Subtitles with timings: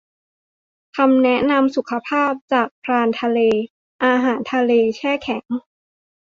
[0.97, 3.39] คำแนะนำสุขภาพ จาก พรานทะเล
[4.03, 5.45] อาหารทะเลแช่แข็ง